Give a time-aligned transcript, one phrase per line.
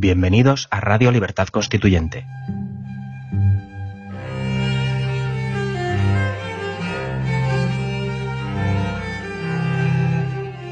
[0.00, 2.24] Bienvenidos a Radio Libertad Constituyente.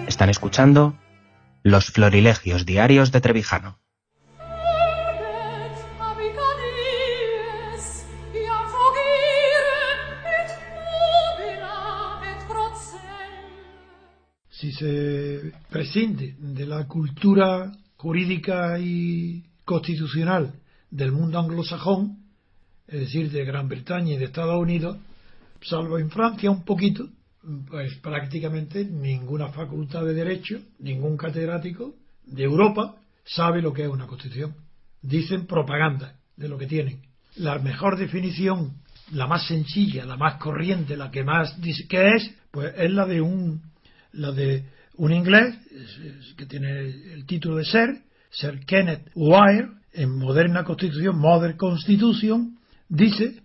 [0.07, 0.97] Están escuchando
[1.65, 3.81] Los Florilegios Diarios de Trevijano.
[14.51, 20.55] Si se prescinde de la cultura jurídica y constitucional
[20.91, 22.19] del mundo anglosajón,
[22.87, 24.99] es decir, de Gran Bretaña y de Estados Unidos,
[25.63, 27.09] salvo en Francia un poquito,
[27.69, 34.07] pues prácticamente ninguna facultad de derecho, ningún catedrático de Europa sabe lo que es una
[34.07, 34.55] constitución.
[35.03, 37.03] Dicen propaganda de lo que tienen.
[37.37, 38.79] La mejor definición,
[39.13, 43.07] la más sencilla, la más corriente, la que más dice que es, pues es la
[43.07, 43.63] de un
[44.13, 44.65] la de
[44.97, 45.57] un inglés
[46.37, 46.81] que tiene
[47.13, 53.43] el título de ser, Sir Kenneth Wire, en Moderna Constitución, Modern Constitution, dice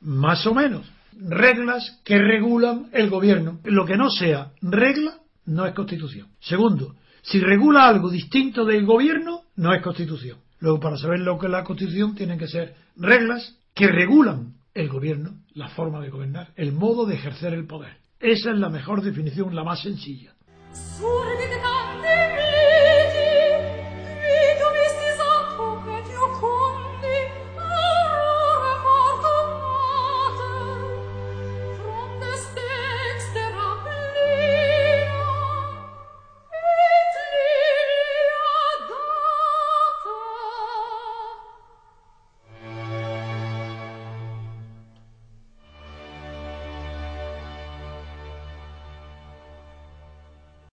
[0.00, 3.60] más o menos reglas que regulan el gobierno.
[3.64, 6.28] Lo que no sea regla no es constitución.
[6.40, 10.38] Segundo, si regula algo distinto del gobierno, no es constitución.
[10.60, 14.88] Luego, para saber lo que es la constitución, tienen que ser reglas que regulan el
[14.88, 17.96] gobierno, la forma de gobernar, el modo de ejercer el poder.
[18.20, 20.34] Esa es la mejor definición, la más sencilla.
[20.72, 21.79] それで出た